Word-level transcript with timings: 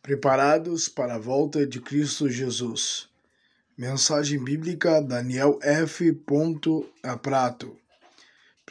Preparados 0.00 0.88
para 0.88 1.16
a 1.16 1.18
volta 1.18 1.66
de 1.66 1.80
Cristo 1.80 2.30
Jesus. 2.30 3.10
Mensagem 3.76 4.42
bíblica 4.42 5.02
Daniel 5.02 5.58
F. 5.60 6.12
Prato. 7.20 7.76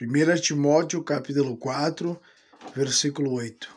1 0.02 0.42
Timóteo 0.42 1.04
capítulo 1.04 1.58
4, 1.58 2.20
versículo 2.74 3.34
8. 3.34 3.70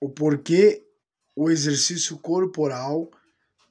O 0.00 0.08
porquê 0.08 0.84
o 1.36 1.50
exercício 1.50 2.18
corporal 2.18 3.08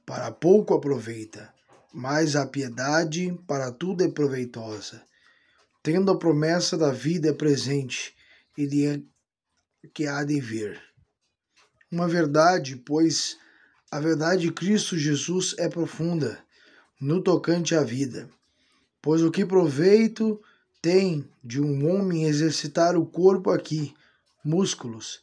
para 0.06 0.30
pouco 0.30 0.74
aproveita, 0.74 1.52
mas 1.92 2.34
a 2.34 2.46
piedade 2.46 3.36
para 3.46 3.70
tudo 3.70 4.04
é 4.04 4.08
proveitosa, 4.08 5.04
tendo 5.82 6.10
a 6.10 6.18
promessa 6.18 6.78
da 6.78 6.92
vida 6.92 7.34
presente 7.34 8.14
e 8.56 8.66
de 8.66 9.04
que 9.92 10.06
há 10.06 10.24
de 10.24 10.40
vir 10.40 10.91
uma 11.92 12.08
verdade, 12.08 12.74
pois 12.76 13.36
a 13.90 14.00
verdade 14.00 14.44
de 14.44 14.52
Cristo 14.52 14.96
Jesus 14.96 15.54
é 15.58 15.68
profunda 15.68 16.42
no 16.98 17.22
tocante 17.22 17.74
à 17.74 17.82
vida. 17.82 18.30
Pois 19.02 19.20
o 19.20 19.30
que 19.30 19.44
proveito 19.44 20.42
tem 20.80 21.28
de 21.44 21.60
um 21.60 21.86
homem 21.92 22.24
exercitar 22.24 22.96
o 22.96 23.04
corpo 23.04 23.50
aqui, 23.50 23.94
músculos, 24.42 25.22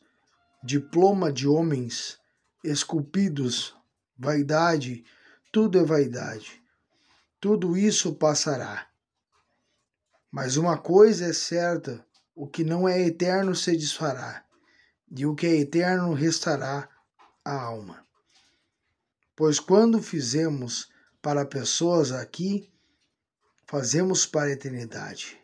diploma 0.63 1.33
de 1.33 1.47
homens 1.47 2.19
esculpidos, 2.63 3.75
vaidade, 4.15 5.03
tudo 5.51 5.79
é 5.79 5.83
vaidade. 5.83 6.61
Tudo 7.41 7.75
isso 7.75 8.13
passará. 8.13 8.85
Mas 10.31 10.55
uma 10.55 10.77
coisa 10.77 11.25
é 11.25 11.33
certa: 11.33 12.05
o 12.35 12.45
que 12.45 12.63
não 12.63 12.87
é 12.87 13.01
eterno 13.01 13.55
se 13.55 13.75
desfará 13.75 14.45
e 15.11 15.25
o 15.25 15.35
que 15.35 15.47
é 15.47 15.55
eterno 15.57 16.13
restará 16.13 16.87
a 17.43 17.61
alma. 17.61 18.05
Pois 19.35 19.59
quando 19.59 20.01
fizemos 20.01 20.89
para 21.21 21.45
pessoas 21.45 22.11
aqui, 22.11 22.71
fazemos 23.65 24.25
para 24.25 24.49
a 24.49 24.51
eternidade. 24.51 25.37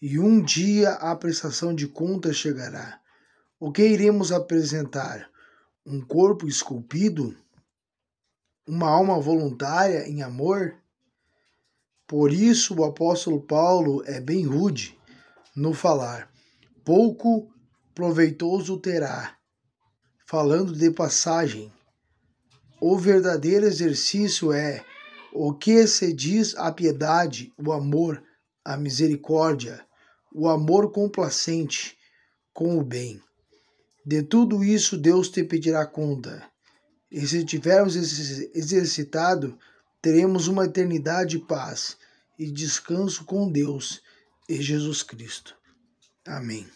E 0.00 0.18
um 0.18 0.42
dia 0.42 0.90
a 0.92 1.14
prestação 1.16 1.74
de 1.74 1.88
contas 1.88 2.36
chegará. 2.36 3.00
O 3.58 3.72
que 3.72 3.86
iremos 3.86 4.30
apresentar? 4.30 5.30
Um 5.84 6.00
corpo 6.00 6.46
esculpido? 6.46 7.36
Uma 8.66 8.90
alma 8.90 9.18
voluntária 9.20 10.06
em 10.08 10.22
amor? 10.22 10.76
Por 12.06 12.32
isso 12.32 12.74
o 12.74 12.84
apóstolo 12.84 13.40
Paulo 13.40 14.02
é 14.04 14.20
bem 14.20 14.44
rude 14.44 14.98
no 15.54 15.72
falar. 15.72 16.30
Pouco 16.84 17.50
proveitoso 17.96 18.76
terá. 18.76 19.38
Falando 20.26 20.76
de 20.76 20.90
passagem, 20.90 21.72
o 22.78 22.98
verdadeiro 22.98 23.64
exercício 23.64 24.52
é 24.52 24.84
o 25.32 25.54
que 25.54 25.86
se 25.86 26.12
diz 26.12 26.54
a 26.56 26.70
piedade, 26.70 27.54
o 27.56 27.72
amor, 27.72 28.22
a 28.62 28.76
misericórdia, 28.76 29.82
o 30.30 30.46
amor 30.46 30.92
complacente 30.92 31.96
com 32.52 32.78
o 32.78 32.84
bem. 32.84 33.18
De 34.04 34.22
tudo 34.22 34.62
isso 34.62 34.98
Deus 34.98 35.30
te 35.30 35.42
pedirá 35.42 35.86
conta. 35.86 36.46
E 37.10 37.26
se 37.26 37.46
tivermos 37.46 37.96
exercitado, 37.96 39.58
teremos 40.02 40.48
uma 40.48 40.66
eternidade 40.66 41.38
de 41.38 41.46
paz 41.46 41.96
e 42.38 42.50
descanso 42.50 43.24
com 43.24 43.50
Deus 43.50 44.02
e 44.46 44.60
Jesus 44.60 45.02
Cristo. 45.02 45.56
Amém. 46.26 46.66